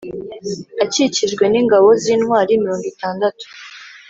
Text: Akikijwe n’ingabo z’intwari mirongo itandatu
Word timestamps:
Akikijwe 0.83 1.43
n’ingabo 1.49 1.87
z’intwari 2.01 2.61
mirongo 2.63 2.85
itandatu 2.93 3.45